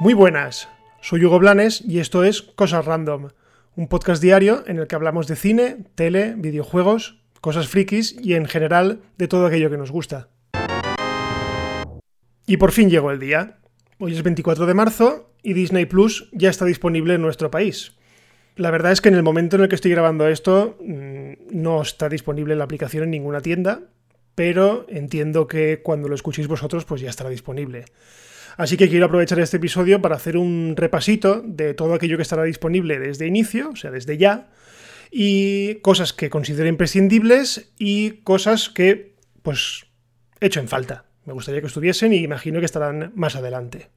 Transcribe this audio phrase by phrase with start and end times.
[0.00, 0.70] Muy buenas,
[1.02, 3.28] soy Hugo Blanes y esto es Cosas Random,
[3.76, 8.46] un podcast diario en el que hablamos de cine, tele, videojuegos, cosas frikis y en
[8.46, 10.30] general de todo aquello que nos gusta.
[12.46, 13.58] Y por fin llegó el día.
[13.98, 17.92] Hoy es 24 de marzo y Disney Plus ya está disponible en nuestro país.
[18.60, 21.80] La verdad es que en el momento en el que estoy grabando esto mm, no
[21.80, 23.80] está disponible la aplicación en ninguna tienda,
[24.34, 27.86] pero entiendo que cuando lo escuchéis vosotros pues ya estará disponible.
[28.58, 32.42] Así que quiero aprovechar este episodio para hacer un repasito de todo aquello que estará
[32.42, 34.50] disponible desde inicio, o sea, desde ya,
[35.10, 39.86] y cosas que considero imprescindibles y cosas que, pues,
[40.38, 41.06] echo en falta.
[41.24, 43.88] Me gustaría que estuviesen y imagino que estarán más adelante.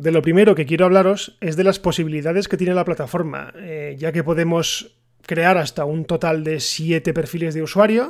[0.00, 3.96] De lo primero que quiero hablaros es de las posibilidades que tiene la plataforma, eh,
[3.98, 4.96] ya que podemos
[5.26, 8.08] crear hasta un total de 7 perfiles de usuario,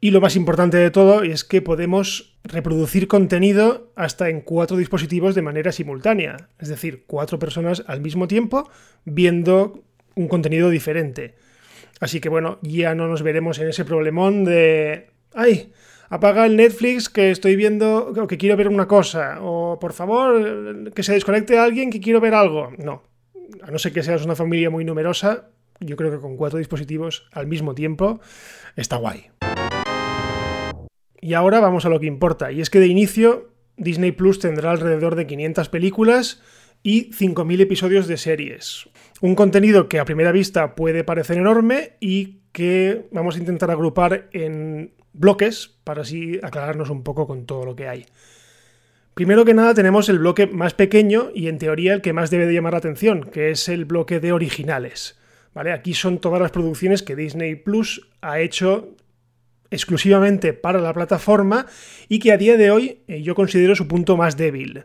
[0.00, 5.34] y lo más importante de todo es que podemos reproducir contenido hasta en cuatro dispositivos
[5.34, 6.48] de manera simultánea.
[6.58, 8.70] Es decir, cuatro personas al mismo tiempo
[9.04, 11.34] viendo un contenido diferente.
[12.00, 15.10] Así que bueno, ya no nos veremos en ese problemón de...
[15.34, 15.72] ¡Ay!
[16.12, 19.38] Apaga el Netflix que estoy viendo o que quiero ver una cosa.
[19.40, 22.70] O por favor, que se desconecte alguien que quiero ver algo.
[22.76, 23.02] No.
[23.62, 25.48] A no ser que seas una familia muy numerosa,
[25.80, 28.20] yo creo que con cuatro dispositivos al mismo tiempo
[28.76, 29.30] está guay.
[31.18, 34.70] Y ahora vamos a lo que importa, y es que de inicio Disney Plus tendrá
[34.70, 36.42] alrededor de 500 películas
[36.82, 38.86] y 5.000 episodios de series.
[39.22, 44.28] Un contenido que a primera vista puede parecer enorme y que vamos a intentar agrupar
[44.32, 48.06] en bloques para así aclararnos un poco con todo lo que hay.
[49.14, 52.46] Primero que nada tenemos el bloque más pequeño y en teoría el que más debe
[52.46, 55.18] de llamar la atención, que es el bloque de originales.
[55.54, 55.72] ¿Vale?
[55.72, 58.96] Aquí son todas las producciones que Disney Plus ha hecho
[59.70, 61.66] exclusivamente para la plataforma
[62.08, 64.84] y que a día de hoy eh, yo considero su punto más débil.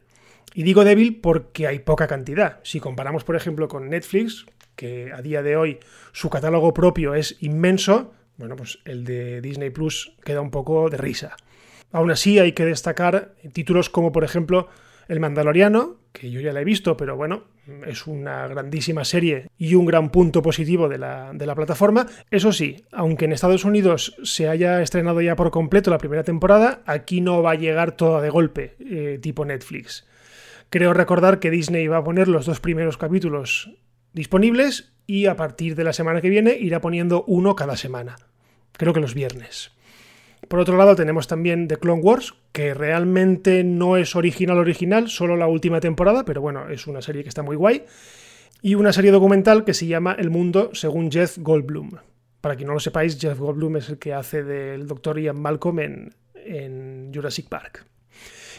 [0.54, 2.60] Y digo débil porque hay poca cantidad.
[2.64, 4.46] Si comparamos, por ejemplo, con Netflix,
[4.76, 5.80] que a día de hoy
[6.12, 10.98] su catálogo propio es inmenso, bueno, pues el de Disney Plus queda un poco de
[10.98, 11.36] risa.
[11.92, 14.68] Aún así, hay que destacar títulos como, por ejemplo,
[15.08, 17.46] El Mandaloriano, que yo ya la he visto, pero bueno,
[17.86, 22.08] es una grandísima serie y un gran punto positivo de la, plataforma.
[22.30, 26.82] Eso sí, aunque en Estados Unidos se haya estrenado ya por completo la primera temporada,
[26.86, 30.06] aquí no va a llegar toda de golpe, eh, tipo Netflix.
[30.70, 33.72] Creo recordar que Disney va a poner los dos primeros capítulos
[34.14, 38.18] disponibles y a partir de la semana que viene irá poniendo uno cada semana.
[38.78, 39.72] Creo que los viernes.
[40.48, 45.36] Por otro lado, tenemos también The Clone Wars, que realmente no es original original, solo
[45.36, 47.84] la última temporada, pero bueno, es una serie que está muy guay.
[48.62, 51.92] Y una serie documental que se llama El Mundo según Jeff Goldblum.
[52.42, 55.20] Para quien no lo sepáis, Jeff Goldblum es el que hace del Dr.
[55.20, 57.86] Ian Malcolm en, en Jurassic Park.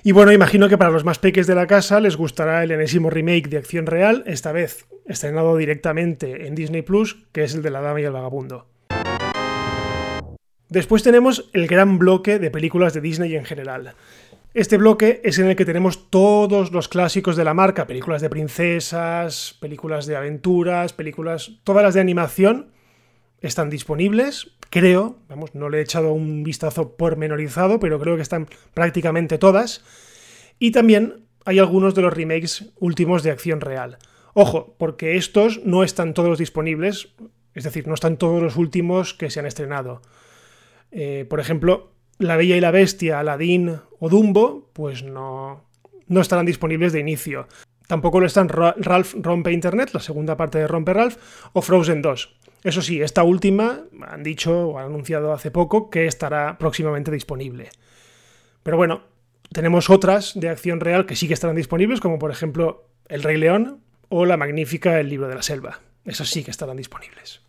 [0.04, 3.10] Y bueno, imagino que para los más peques de la casa les gustará el enésimo
[3.10, 7.70] remake de acción real, esta vez estrenado directamente en Disney Plus, que es el de
[7.70, 8.66] La Dama y el Vagabundo.
[10.68, 13.94] Después tenemos el gran bloque de películas de Disney en general.
[14.52, 18.28] Este bloque es en el que tenemos todos los clásicos de la marca, películas de
[18.28, 22.70] princesas, películas de aventuras, películas, todas las de animación
[23.40, 28.48] están disponibles, creo, vamos, no le he echado un vistazo pormenorizado, pero creo que están
[28.74, 29.84] prácticamente todas.
[30.58, 33.98] Y también hay algunos de los remakes últimos de acción real.
[34.34, 37.08] Ojo, porque estos no están todos disponibles,
[37.54, 40.02] es decir, no están todos los últimos que se han estrenado.
[40.90, 45.64] Eh, por ejemplo, La Bella y la Bestia, Aladdin o Dumbo, pues no,
[46.06, 47.46] no estarán disponibles de inicio.
[47.86, 51.16] Tampoco lo están Ralph Rompe Internet, la segunda parte de Rompe Ralph,
[51.54, 52.36] o Frozen 2.
[52.64, 57.70] Eso sí, esta última han dicho o han anunciado hace poco que estará próximamente disponible.
[58.62, 59.04] Pero bueno,
[59.52, 63.38] tenemos otras de acción real que sí que estarán disponibles, como por ejemplo El Rey
[63.38, 65.80] León o la magnífica El Libro de la Selva.
[66.04, 67.42] Esas sí que estarán disponibles.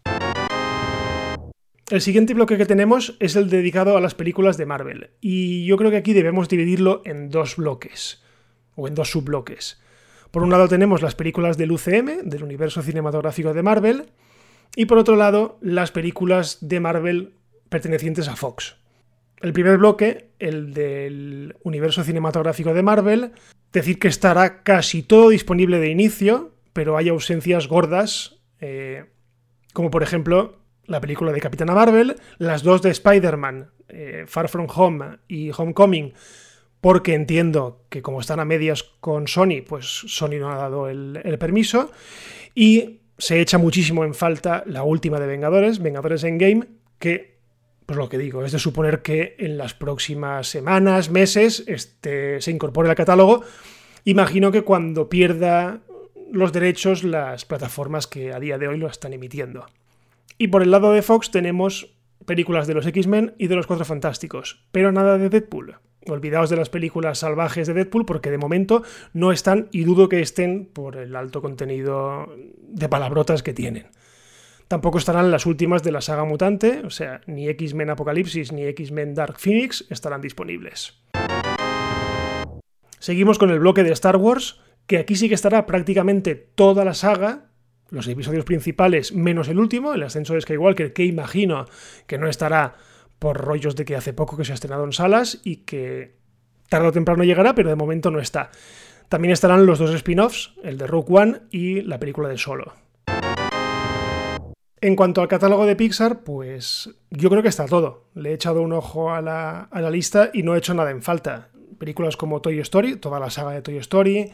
[1.90, 5.76] El siguiente bloque que tenemos es el dedicado a las películas de Marvel, y yo
[5.76, 8.22] creo que aquí debemos dividirlo en dos bloques,
[8.76, 9.82] o en dos subbloques.
[10.30, 14.06] Por un lado tenemos las películas del UCM, del universo cinematográfico de Marvel,
[14.76, 17.34] y por otro lado las películas de Marvel
[17.70, 18.76] pertenecientes a Fox.
[19.42, 23.32] El primer bloque, el del universo cinematográfico de Marvel,
[23.74, 29.06] decir que estará casi todo disponible de inicio, pero hay ausencias gordas, eh,
[29.74, 30.59] como por ejemplo
[30.90, 36.14] la película de Capitana Marvel, las dos de Spider-Man, eh, Far From Home y Homecoming,
[36.82, 41.38] porque entiendo que como están a medias con Sony, pues Sony no ha dado el,
[41.40, 41.92] permiso,
[42.56, 47.38] y se echa muchísimo en falta la última de Vengadores, Vengadores Endgame, que,
[47.86, 52.52] pues lo que digo, es de suponer que en las próximas semanas, meses, este, se
[52.52, 53.44] incorpore al catálogo.
[54.06, 55.82] Imagino que cuando pierda
[56.32, 59.66] los derechos las plataformas que a día de hoy lo están emitiendo.
[60.42, 63.84] Y por el lado de Fox tenemos películas de los X-Men y de los Cuatro
[63.84, 65.76] Fantásticos, pero nada de Deadpool.
[66.08, 70.22] Olvidaos de las películas salvajes de Deadpool porque de momento no están y dudo que
[70.22, 73.88] estén por el alto contenido de palabrotas que tienen.
[74.70, 79.16] Tampoco estarán las últimas de la saga mutante, o sea, ni X-Men Apocalipsis ni X-Men
[79.16, 81.02] Dark Phoenix estarán disponibles.
[83.00, 86.94] Seguimos con el bloque de Star Wars, que aquí sí que estará prácticamente toda la
[86.94, 87.49] saga,
[87.92, 91.66] los episodios principales menos el último, el ascenso de Skywalker, que imagino
[92.08, 92.76] que no estará
[93.20, 96.16] por rollos de que hace poco que se ha estrenado en salas y que
[96.70, 98.52] tarde o temprano llegará, pero de momento no está.
[99.10, 102.74] También estarán los dos spin-offs, el de Rogue One y la película de Solo.
[104.82, 108.06] En cuanto al catálogo de Pixar, pues yo creo que está todo.
[108.14, 110.92] Le he echado un ojo a la, a la lista y no he hecho nada
[110.92, 111.50] en falta.
[111.78, 114.32] Películas como Toy Story, toda la saga de Toy Story,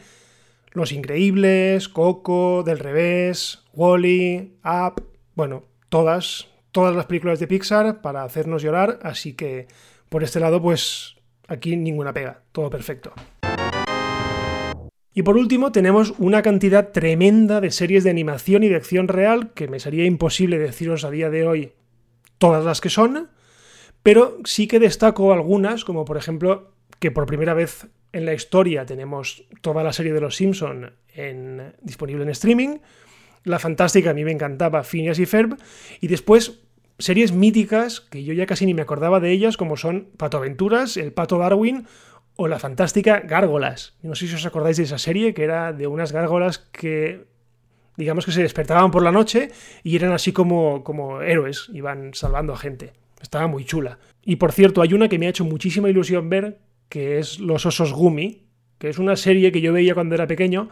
[0.76, 5.02] los Increíbles, Coco, Del Revés, Wally, Up,
[5.34, 9.68] bueno, todas, todas las películas de Pixar para hacernos llorar, así que
[10.10, 11.16] por este lado, pues
[11.48, 13.14] aquí ninguna pega, todo perfecto.
[15.14, 19.54] Y por último, tenemos una cantidad tremenda de series de animación y de acción real
[19.54, 21.72] que me sería imposible deciros a día de hoy
[22.36, 23.30] todas las que son,
[24.02, 28.86] pero sí que destaco algunas, como por ejemplo que por primera vez en la historia
[28.86, 32.78] tenemos toda la serie de Los Simpson en, disponible en streaming.
[33.44, 35.58] La fantástica a mí me encantaba, Phineas y Ferb.
[36.00, 36.60] Y después
[36.98, 40.96] series míticas que yo ya casi ni me acordaba de ellas, como son Pato Aventuras,
[40.96, 41.86] El Pato Darwin
[42.36, 43.98] o la fantástica Gárgolas.
[44.02, 47.26] No sé si os acordáis de esa serie, que era de unas gárgolas que,
[47.98, 49.50] digamos que se despertaban por la noche
[49.82, 52.94] y eran así como, como héroes, iban salvando a gente.
[53.20, 53.98] Estaba muy chula.
[54.24, 56.58] Y por cierto, hay una que me ha hecho muchísima ilusión ver,
[56.88, 58.46] que es Los Osos Gumi,
[58.78, 60.68] que es una serie que yo veía cuando era pequeño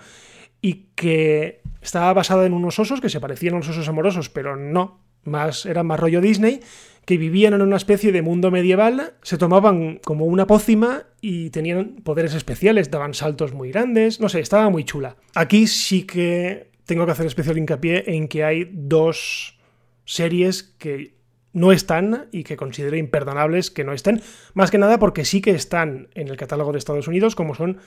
[0.61, 4.57] y que estaba basada en unos osos que se parecían a los osos amorosos, pero
[4.57, 6.61] no, más era más rollo Disney,
[7.05, 11.97] que vivían en una especie de mundo medieval, se tomaban como una pócima y tenían
[11.97, 15.17] poderes especiales, daban saltos muy grandes, no sé, estaba muy chula.
[15.35, 19.59] Aquí sí que tengo que hacer especial hincapié en que hay dos
[20.05, 21.14] series que
[21.55, 24.21] no están y que considero imperdonables que no estén,
[24.53, 27.79] más que nada porque sí que están en el catálogo de Estados Unidos, como son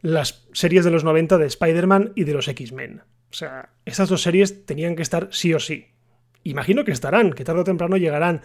[0.00, 3.02] las series de los 90 de Spider-Man y de los X-Men.
[3.30, 5.88] O sea, estas dos series tenían que estar sí o sí.
[6.42, 8.40] Imagino que estarán, que tarde o temprano llegarán,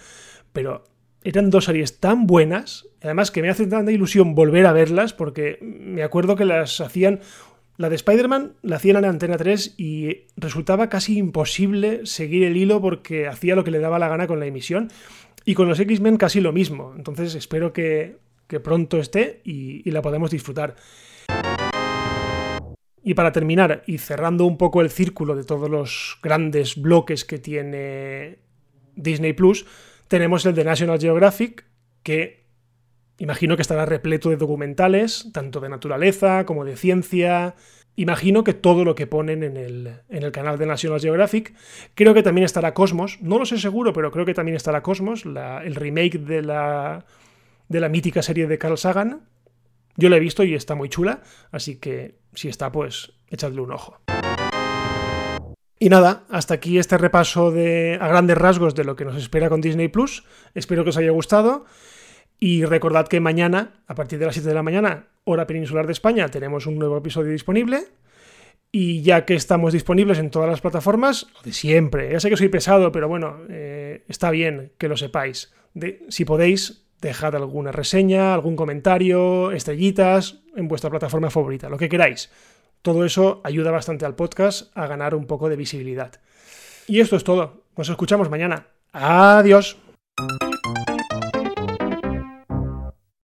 [0.52, 0.84] pero
[1.24, 5.58] eran dos series tan buenas, además que me hace tanta ilusión volver a verlas, porque
[5.62, 7.22] me acuerdo que las hacían
[7.78, 12.82] la de Spider-Man la hacían en Antena 3 y resultaba casi imposible seguir el hilo
[12.82, 14.90] porque hacía lo que le daba la gana con la emisión.
[15.44, 16.94] Y con los X-Men casi lo mismo.
[16.96, 18.18] Entonces espero que,
[18.64, 20.76] pronto esté y, y la podamos disfrutar.
[23.04, 27.38] Y para terminar, y cerrando un poco el círculo de todos los grandes bloques que
[27.38, 28.40] tiene
[28.96, 29.68] Disney Plus,
[30.08, 31.66] tenemos el de National Geographic,
[32.02, 32.45] que
[33.18, 37.56] Imagino que estará repleto de documentales, tanto de naturaleza como de ciencia.
[37.96, 41.54] Imagino que todo lo que ponen en el, en el canal de National Geographic.
[41.94, 43.20] Creo que también estará Cosmos.
[43.22, 47.06] No lo sé seguro, pero creo que también estará Cosmos, el remake de la,
[47.70, 49.22] de la mítica serie de Carl Sagan.
[49.96, 53.72] Yo la he visto y está muy chula, así que si está, pues echadle un
[53.72, 53.98] ojo.
[55.80, 59.48] Y nada, hasta aquí este repaso de, a grandes rasgos de lo que nos espera
[59.48, 60.26] con Disney Plus.
[60.54, 61.66] Espero que os haya gustado.
[62.40, 65.94] Y recordad que mañana, a partir de las 7 de la mañana, hora peninsular de
[65.94, 67.86] España, tenemos un nuevo episodio disponible.
[68.72, 72.50] Y ya que estamos disponibles en todas las plataformas, de siempre, ya sé que soy
[72.50, 75.54] pesado, pero bueno, eh, está bien que lo sepáis.
[76.10, 82.32] si podéis, dejad alguna reseña, algún comentario, estrellitas en vuestra plataforma favorita, lo que queráis.
[82.82, 86.20] Todo eso ayuda bastante al podcast a ganar un poco de visibilidad.
[86.88, 87.64] Y esto es todo.
[87.78, 88.68] Nos escuchamos mañana.
[88.92, 89.78] Adiós.